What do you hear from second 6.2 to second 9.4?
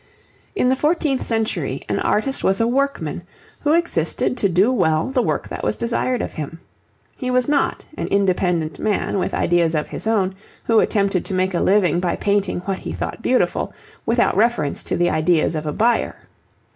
of him. He was not an independent man with